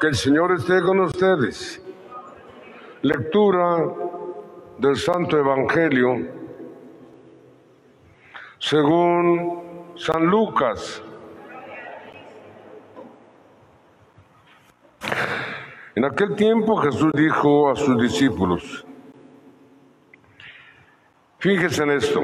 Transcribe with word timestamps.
Que 0.00 0.08
el 0.08 0.14
Señor 0.14 0.52
esté 0.52 0.82
con 0.82 1.00
ustedes. 1.00 1.82
Lectura 3.00 3.82
del 4.78 4.96
Santo 4.96 5.38
Evangelio 5.38 6.36
según 8.58 9.94
San 9.96 10.26
Lucas. 10.26 11.02
En 15.94 16.04
aquel 16.04 16.34
tiempo 16.36 16.76
Jesús 16.76 17.10
dijo 17.14 17.70
a 17.70 17.76
sus 17.76 17.98
discípulos, 18.02 18.84
fíjense 21.38 21.82
en 21.84 21.90
esto, 21.92 22.20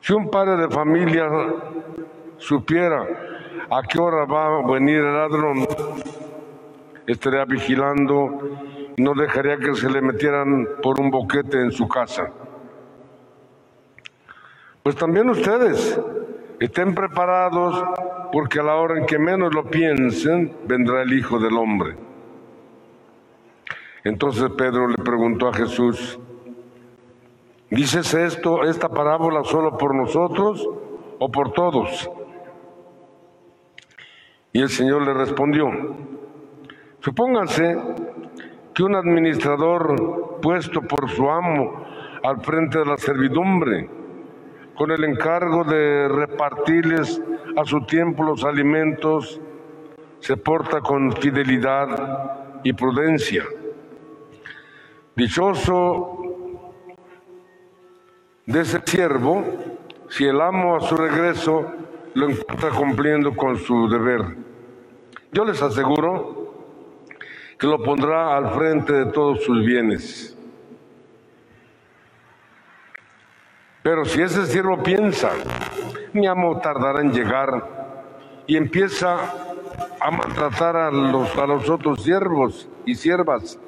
si 0.00 0.12
un 0.12 0.30
padre 0.30 0.56
de 0.56 0.68
familia 0.68 1.28
supiera 2.38 3.06
a 3.70 3.82
qué 3.82 4.00
hora 4.00 4.24
va 4.24 4.58
a 4.58 4.72
venir 4.72 4.96
el 4.96 5.14
ladrón, 5.14 5.66
estaría 7.06 7.44
vigilando, 7.44 8.58
no 8.96 9.14
dejaría 9.14 9.58
que 9.58 9.74
se 9.74 9.90
le 9.90 10.00
metieran 10.00 10.66
por 10.82 11.00
un 11.00 11.10
boquete 11.10 11.60
en 11.60 11.72
su 11.72 11.86
casa. 11.86 12.30
Pues 14.82 14.96
también 14.96 15.28
ustedes 15.28 16.00
estén 16.58 16.94
preparados 16.94 17.84
porque 18.32 18.60
a 18.60 18.62
la 18.62 18.76
hora 18.76 18.98
en 18.98 19.06
que 19.06 19.18
menos 19.18 19.54
lo 19.54 19.64
piensen, 19.64 20.56
vendrá 20.66 21.02
el 21.02 21.12
Hijo 21.12 21.38
del 21.38 21.56
Hombre. 21.56 21.96
Entonces 24.04 24.48
Pedro 24.56 24.88
le 24.88 24.96
preguntó 24.96 25.48
a 25.48 25.52
Jesús, 25.52 26.18
¿dices 27.70 28.12
esto, 28.14 28.64
esta 28.64 28.88
parábola 28.88 29.44
solo 29.44 29.78
por 29.78 29.94
nosotros 29.94 30.68
o 31.18 31.30
por 31.30 31.52
todos? 31.52 32.10
Y 34.52 34.60
el 34.60 34.68
Señor 34.68 35.02
le 35.02 35.14
respondió, 35.14 35.70
supónganse 37.00 37.78
que 38.74 38.82
un 38.82 38.96
administrador 38.96 40.38
puesto 40.42 40.82
por 40.82 41.08
su 41.10 41.28
amo 41.30 41.84
al 42.22 42.40
frente 42.40 42.78
de 42.78 42.86
la 42.86 42.96
servidumbre, 42.96 43.88
con 44.74 44.90
el 44.90 45.04
encargo 45.04 45.64
de 45.64 46.08
repartirles 46.08 47.22
a 47.56 47.64
su 47.64 47.82
tiempo 47.82 48.24
los 48.24 48.44
alimentos, 48.44 49.40
se 50.20 50.36
porta 50.36 50.80
con 50.80 51.12
fidelidad 51.12 52.60
y 52.62 52.72
prudencia. 52.72 53.44
Dichoso 55.16 56.19
de 58.46 58.60
ese 58.60 58.80
siervo 58.84 59.44
si 60.08 60.24
el 60.24 60.40
amo 60.40 60.76
a 60.76 60.80
su 60.80 60.96
regreso 60.96 61.72
lo 62.14 62.28
encuentra 62.28 62.70
cumpliendo 62.70 63.34
con 63.36 63.56
su 63.56 63.88
deber. 63.88 64.36
Yo 65.32 65.44
les 65.44 65.62
aseguro 65.62 66.40
que 67.58 67.66
lo 67.66 67.82
pondrá 67.82 68.36
al 68.36 68.52
frente 68.54 68.92
de 68.92 69.06
todos 69.06 69.44
sus 69.44 69.64
bienes. 69.64 70.36
Pero 73.82 74.04
si 74.04 74.20
ese 74.20 74.46
siervo 74.46 74.82
piensa, 74.82 75.30
mi 76.12 76.26
amo 76.26 76.58
tardará 76.60 77.00
en 77.00 77.12
llegar 77.12 78.42
y 78.46 78.56
empieza 78.56 79.16
a 80.00 80.10
maltratar 80.10 80.76
a 80.76 80.90
los, 80.90 81.36
a 81.38 81.46
los 81.46 81.70
otros 81.70 82.02
siervos 82.02 82.68
y 82.84 82.94
siervas, 82.94 83.58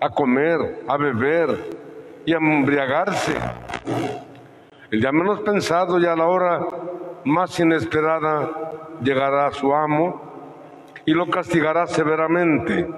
a 0.00 0.08
comer, 0.08 0.82
a 0.88 0.96
beber 0.96 1.84
y 2.26 2.32
embriagarse. 2.32 3.34
El 4.90 5.00
día 5.00 5.12
menos 5.12 5.40
pensado 5.40 5.98
y 5.98 6.06
a 6.06 6.14
la 6.14 6.26
hora 6.26 6.60
más 7.24 7.58
inesperada 7.58 8.50
llegará 9.02 9.50
su 9.52 9.74
amo 9.74 10.22
y 11.04 11.12
lo 11.12 11.28
castigará 11.28 11.86
severamente 11.86 12.88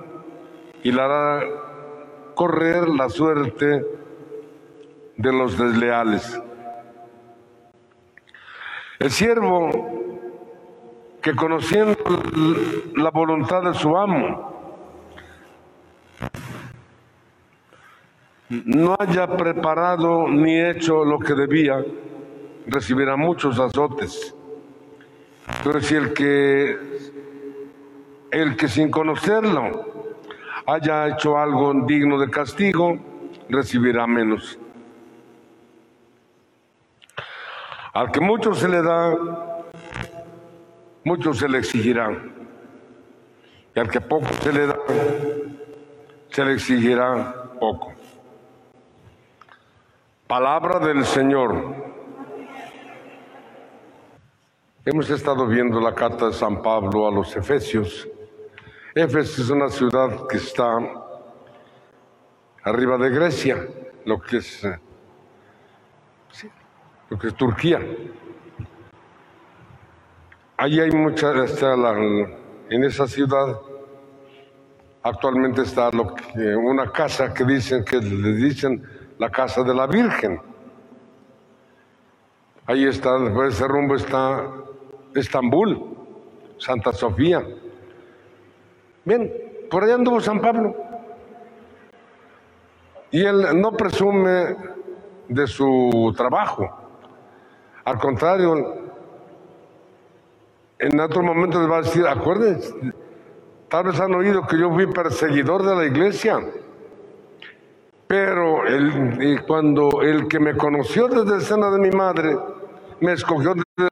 y 0.82 0.92
le 0.92 1.00
hará 1.00 1.40
correr 2.34 2.88
la 2.88 3.08
suerte 3.08 3.84
de 5.16 5.32
los 5.32 5.58
desleales. 5.58 6.40
El 8.98 9.10
siervo 9.10 9.70
que 11.22 11.34
conociendo 11.34 11.96
la 12.94 13.10
voluntad 13.10 13.62
de 13.62 13.74
su 13.74 13.96
amo 13.96 14.56
no 18.48 18.96
haya 18.98 19.26
preparado 19.36 20.28
ni 20.28 20.60
hecho 20.60 21.04
lo 21.04 21.18
que 21.18 21.34
debía, 21.34 21.84
recibirá 22.66 23.16
muchos 23.16 23.58
azotes. 23.58 24.34
Pero 25.64 25.80
si 25.80 25.94
el 25.94 26.12
que 26.12 26.78
el 28.30 28.56
que 28.56 28.68
sin 28.68 28.90
conocerlo 28.90 30.12
haya 30.66 31.08
hecho 31.08 31.38
algo 31.38 31.72
digno 31.86 32.18
de 32.18 32.28
castigo, 32.28 32.98
recibirá 33.48 34.06
menos. 34.06 34.58
Al 37.92 38.10
que 38.10 38.20
mucho 38.20 38.52
se 38.52 38.68
le 38.68 38.82
da, 38.82 39.16
mucho 41.04 41.32
se 41.32 41.48
le 41.48 41.58
exigirá. 41.58 42.10
Y 43.74 43.80
al 43.80 43.88
que 43.88 44.00
poco 44.00 44.26
se 44.42 44.52
le 44.52 44.66
da, 44.66 44.76
se 46.30 46.44
le 46.44 46.52
exigirá 46.54 47.52
poco. 47.58 47.94
Palabra 50.26 50.80
del 50.80 51.04
Señor. 51.04 51.72
Hemos 54.84 55.08
estado 55.08 55.46
viendo 55.46 55.78
la 55.78 55.94
carta 55.94 56.26
de 56.26 56.32
San 56.32 56.62
Pablo 56.62 57.06
a 57.06 57.12
los 57.12 57.36
Efesios. 57.36 58.08
Éfeso 58.92 59.42
es 59.42 59.50
una 59.50 59.68
ciudad 59.68 60.26
que 60.26 60.38
está 60.38 60.78
arriba 62.64 62.98
de 62.98 63.10
Grecia, 63.10 63.68
lo 64.04 64.20
que 64.20 64.38
es, 64.38 64.64
eh, 64.64 64.80
lo 67.08 67.16
que 67.16 67.28
es 67.28 67.34
Turquía. 67.36 67.78
Allí 70.56 70.80
hay 70.80 70.90
mucha, 70.90 71.44
está 71.44 71.76
la, 71.76 71.92
en 71.92 72.82
esa 72.82 73.06
ciudad 73.06 73.60
actualmente 75.04 75.62
está 75.62 75.90
lo 75.92 76.12
que, 76.14 76.56
una 76.56 76.90
casa 76.90 77.32
que 77.32 77.44
dicen 77.44 77.84
que 77.84 78.00
le 78.00 78.32
dicen 78.32 78.82
la 79.18 79.30
casa 79.30 79.62
de 79.62 79.74
la 79.74 79.86
Virgen. 79.86 80.40
Ahí 82.66 82.86
está, 82.86 83.16
por 83.32 83.46
ese 83.46 83.66
rumbo 83.68 83.94
está 83.94 84.44
Estambul, 85.14 85.96
Santa 86.58 86.92
Sofía. 86.92 87.44
Bien, 89.04 89.32
por 89.70 89.84
allá 89.84 89.94
anduvo 89.94 90.20
San 90.20 90.40
Pablo. 90.40 90.74
Y 93.10 93.24
él 93.24 93.60
no 93.60 93.72
presume 93.72 94.56
de 95.28 95.46
su 95.46 96.12
trabajo. 96.16 96.68
Al 97.84 97.98
contrario, 97.98 98.74
en 100.78 101.00
otro 101.00 101.22
momento 101.22 101.60
les 101.60 101.70
va 101.70 101.78
a 101.78 101.82
decir, 101.82 102.06
acuérdense, 102.06 102.74
tal 103.68 103.84
vez 103.84 104.00
han 104.00 104.14
oído 104.14 104.46
que 104.46 104.58
yo 104.58 104.70
fui 104.72 104.86
perseguidor 104.88 105.64
de 105.64 105.76
la 105.76 105.84
iglesia. 105.84 106.40
Pero 108.06 108.66
el, 108.66 109.42
cuando 109.46 110.02
el 110.02 110.28
que 110.28 110.38
me 110.38 110.56
conoció 110.56 111.08
desde 111.08 111.36
el 111.36 111.42
seno 111.42 111.70
de 111.72 111.78
mi 111.78 111.90
madre 111.90 112.36
me 113.00 113.12
escogió 113.12 113.54
desde 113.54 113.88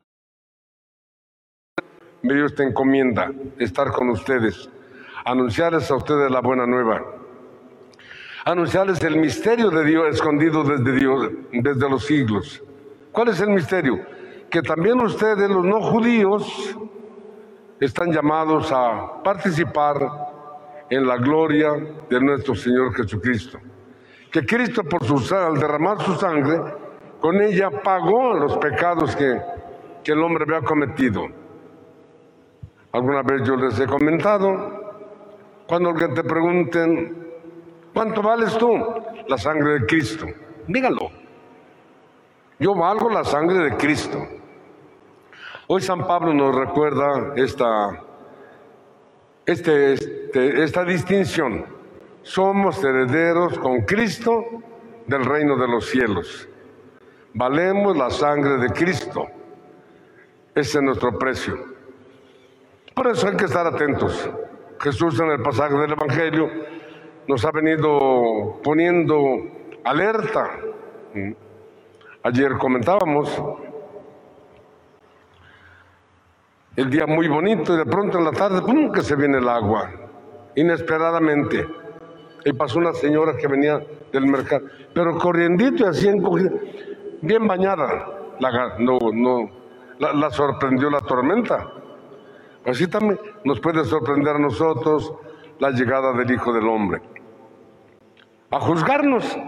me 2.22 2.34
dio 2.34 2.46
esta 2.46 2.62
encomienda, 2.62 3.30
estar 3.58 3.92
con 3.92 4.08
ustedes, 4.08 4.70
anunciarles 5.26 5.90
a 5.90 5.96
ustedes 5.96 6.30
la 6.30 6.40
buena 6.40 6.66
nueva, 6.66 7.04
anunciarles 8.46 9.02
el 9.02 9.18
misterio 9.18 9.68
de 9.70 9.84
Dios 9.84 10.14
escondido 10.14 10.64
desde 10.64 10.92
Dios, 10.92 11.30
desde 11.52 11.90
los 11.90 12.06
siglos. 12.06 12.62
¿Cuál 13.12 13.28
es 13.28 13.40
el 13.40 13.50
misterio? 13.50 14.00
Que 14.48 14.62
también 14.62 15.00
ustedes, 15.00 15.50
los 15.50 15.66
no 15.66 15.82
judíos, 15.82 16.74
están 17.78 18.10
llamados 18.10 18.72
a 18.72 19.22
participar 19.22 19.98
en 20.88 21.06
la 21.06 21.16
gloria 21.16 21.72
de 22.08 22.20
nuestro 22.20 22.54
Señor 22.54 22.94
Jesucristo. 22.94 23.58
Que 24.34 24.44
Cristo 24.44 24.82
por 24.82 25.04
su 25.04 25.32
al 25.32 25.60
derramar 25.60 26.02
su 26.02 26.16
sangre, 26.16 26.60
con 27.20 27.40
ella 27.40 27.70
pagó 27.70 28.34
los 28.34 28.58
pecados 28.58 29.14
que, 29.14 29.40
que 30.02 30.10
el 30.10 30.20
hombre 30.20 30.42
había 30.42 30.66
cometido. 30.66 31.28
Alguna 32.90 33.22
vez 33.22 33.46
yo 33.46 33.54
les 33.54 33.78
he 33.78 33.86
comentado, 33.86 35.04
cuando 35.68 35.90
alguien 35.90 36.14
te 36.14 36.24
pregunten, 36.24 37.28
¿cuánto 37.94 38.22
vales 38.22 38.58
tú? 38.58 38.76
La 39.28 39.38
sangre 39.38 39.78
de 39.78 39.86
Cristo. 39.86 40.26
Dígalo. 40.66 41.12
Yo 42.58 42.74
valgo 42.74 43.10
la 43.10 43.22
sangre 43.22 43.70
de 43.70 43.76
Cristo. 43.76 44.18
Hoy 45.68 45.80
San 45.80 46.08
Pablo 46.08 46.34
nos 46.34 46.56
recuerda 46.56 47.34
esta, 47.36 48.02
este, 49.46 49.92
este, 49.92 50.64
esta 50.64 50.84
distinción. 50.84 51.83
Somos 52.24 52.82
herederos 52.82 53.58
con 53.58 53.82
Cristo 53.82 54.46
del 55.06 55.26
reino 55.26 55.58
de 55.58 55.68
los 55.68 55.90
cielos. 55.90 56.48
Valemos 57.34 57.94
la 57.98 58.08
sangre 58.08 58.56
de 58.56 58.70
Cristo. 58.70 59.26
Ese 60.54 60.78
es 60.78 60.82
nuestro 60.82 61.18
precio. 61.18 61.54
Por 62.94 63.08
eso 63.08 63.28
hay 63.28 63.36
que 63.36 63.44
estar 63.44 63.66
atentos. 63.66 64.30
Jesús 64.80 65.20
en 65.20 65.32
el 65.32 65.42
pasaje 65.42 65.74
del 65.74 65.92
Evangelio 65.92 66.48
nos 67.28 67.44
ha 67.44 67.50
venido 67.50 68.58
poniendo 68.64 69.18
alerta. 69.84 70.50
Ayer 72.22 72.56
comentábamos 72.56 73.38
el 76.74 76.88
día 76.88 77.06
muy 77.06 77.28
bonito 77.28 77.74
y 77.74 77.76
de 77.76 77.84
pronto 77.84 78.16
en 78.16 78.24
la 78.24 78.32
tarde, 78.32 78.62
¡pum!, 78.62 78.90
que 78.90 79.02
se 79.02 79.14
viene 79.14 79.36
el 79.36 79.48
agua, 79.48 79.90
inesperadamente. 80.56 81.83
Y 82.44 82.52
pasó 82.52 82.78
una 82.78 82.92
señora 82.92 83.36
que 83.36 83.46
venía 83.48 83.82
del 84.12 84.26
mercado, 84.26 84.66
pero 84.92 85.16
corriendito 85.18 85.84
y 85.84 85.86
así 85.88 86.08
encogida, 86.08 86.50
bien 87.22 87.46
bañada. 87.46 88.10
La, 88.38 88.76
no, 88.78 88.98
no, 89.12 89.50
la, 89.98 90.30
sorprendió 90.30 90.90
la 90.90 91.00
tormenta. 91.00 91.70
Así 92.66 92.86
también 92.88 93.18
nos 93.44 93.60
puede 93.60 93.84
sorprender 93.84 94.36
a 94.36 94.38
nosotros 94.38 95.14
la 95.58 95.70
llegada 95.70 96.12
del 96.12 96.30
Hijo 96.30 96.52
del 96.52 96.66
Hombre. 96.66 97.00
A 98.50 98.60
juzgarnos. 98.60 99.38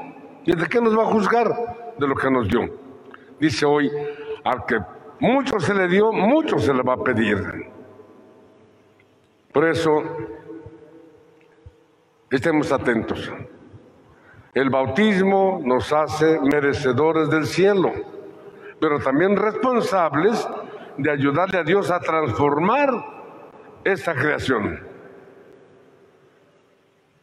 ¿Y 0.44 0.54
de 0.54 0.66
qué 0.68 0.80
nos 0.80 0.96
va 0.96 1.02
a 1.02 1.06
juzgar? 1.06 1.94
De 1.98 2.06
lo 2.06 2.14
que 2.14 2.30
nos 2.30 2.48
dio. 2.48 2.60
Dice 3.40 3.66
hoy, 3.66 3.90
al 4.44 4.64
que 4.64 4.78
mucho 5.20 5.58
se 5.58 5.74
le 5.74 5.88
dio, 5.88 6.12
mucho 6.12 6.58
se 6.58 6.72
le 6.72 6.82
va 6.82 6.94
a 6.94 6.98
pedir. 6.98 7.70
Por 9.52 9.68
eso, 9.68 10.02
estemos 12.30 12.72
atentos. 12.72 13.32
El 14.54 14.70
bautismo 14.70 15.60
nos 15.64 15.92
hace 15.92 16.40
merecedores 16.40 17.28
del 17.28 17.46
cielo, 17.46 17.92
pero 18.80 18.98
también 19.00 19.36
responsables 19.36 20.48
de 20.96 21.10
ayudarle 21.10 21.58
a 21.58 21.62
Dios 21.62 21.90
a 21.90 22.00
transformar 22.00 22.88
esta 23.84 24.14
creación. 24.14 24.80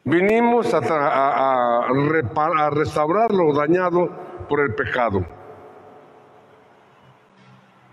Vinimos 0.05 0.73
a, 0.73 1.87
restaurar 2.71 3.31
lo 3.31 3.53
dañado 3.53 4.09
por 4.49 4.59
el 4.59 4.75
pecado. 4.75 5.25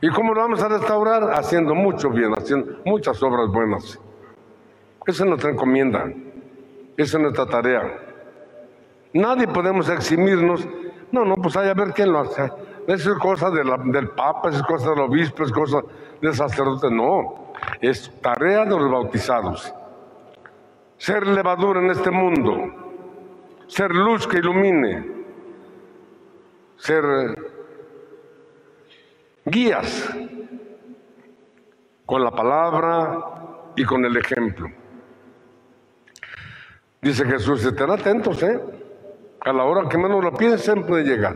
¿Y 0.00 0.10
cómo 0.10 0.34
lo 0.34 0.40
vamos 0.40 0.62
a 0.62 0.68
restaurar? 0.68 1.32
Haciendo 1.34 1.74
mucho 1.74 2.10
bien, 2.10 2.32
haciendo 2.32 2.80
muchas 2.84 3.22
obras 3.22 3.48
buenas. 3.48 4.00
Esa 5.06 5.22
es 5.24 5.28
nuestra 5.28 5.50
encomienda, 5.50 6.12
esa 7.02 7.16
es 7.16 7.22
nuestra 7.22 7.46
tarea. 7.46 7.98
Nadie 9.12 9.48
podemos 9.48 9.88
eximirnos. 9.88 10.66
No, 11.10 11.24
no, 11.24 11.36
pues 11.36 11.56
hay 11.56 11.68
a 11.68 11.74
ver 11.74 11.92
quién 11.92 12.12
lo 12.12 12.20
hace. 12.20 12.50
Eso 12.86 13.12
es 13.12 13.18
cosa 13.18 13.50
del 13.50 14.10
Papa, 14.10 14.50
es 14.50 14.62
cosa 14.62 14.90
del 14.90 15.00
obispo, 15.00 15.44
es 15.44 15.52
cosa 15.52 15.82
del 16.20 16.34
sacerdote. 16.34 16.90
No, 16.90 17.52
es 17.80 18.10
tarea 18.20 18.64
de 18.64 18.70
los 18.70 18.90
bautizados. 18.90 19.74
Ser 20.96 21.26
levadura 21.26 21.80
en 21.80 21.90
este 21.90 22.10
mundo, 22.10 22.52
ser 23.66 23.94
luz 23.94 24.26
que 24.26 24.38
ilumine, 24.38 25.06
ser 26.76 27.04
guías 29.44 30.14
con 32.04 32.22
la 32.22 32.30
palabra 32.30 33.18
y 33.76 33.84
con 33.84 34.04
el 34.04 34.16
ejemplo. 34.16 34.79
Dice 37.02 37.24
Jesús, 37.24 37.64
estén 37.64 37.90
atentos, 37.90 38.42
¿eh? 38.42 38.60
A 39.40 39.52
la 39.52 39.64
hora 39.64 39.88
que 39.88 39.96
menos 39.96 40.22
lo 40.22 40.32
piensen 40.34 40.84
puede 40.84 41.04
llegar. 41.04 41.34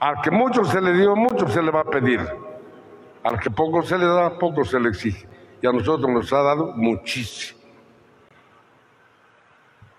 Al 0.00 0.20
que 0.22 0.30
mucho 0.30 0.64
se 0.64 0.80
le 0.80 0.92
dio, 0.92 1.16
mucho 1.16 1.48
se 1.48 1.60
le 1.62 1.70
va 1.72 1.80
a 1.80 1.84
pedir. 1.84 2.20
Al 3.24 3.40
que 3.40 3.50
poco 3.50 3.82
se 3.82 3.98
le 3.98 4.06
da, 4.06 4.38
poco 4.38 4.64
se 4.64 4.78
le 4.78 4.90
exige. 4.90 5.26
Y 5.60 5.66
a 5.66 5.72
nosotros 5.72 6.08
nos 6.08 6.32
ha 6.32 6.42
dado 6.42 6.72
muchísimo. 6.76 7.58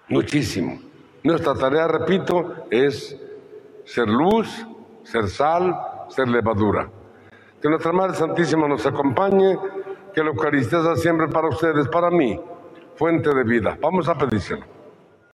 Muchísimo. 0.08 0.80
Nuestra 1.24 1.56
tarea, 1.56 1.88
repito, 1.88 2.68
es 2.70 3.20
ser 3.84 4.08
luz, 4.08 4.66
ser 5.04 5.28
sal, 5.28 5.76
ser 6.08 6.30
levadura. 6.30 6.90
Que 7.62 7.68
nuestra 7.68 7.92
Madre 7.92 8.16
Santísima 8.16 8.68
nos 8.68 8.86
acompañe, 8.86 9.58
que 10.14 10.22
la 10.22 10.30
Eucaristía 10.30 10.82
sea 10.84 10.96
siempre 10.96 11.28
para 11.28 11.50
ustedes, 11.50 11.88
para 11.90 12.10
mí, 12.12 12.40
fuente 12.96 13.34
de 13.34 13.44
vida. 13.44 13.78
Vamos 13.82 14.08
a 14.08 14.18
pedírselo. 14.18 14.75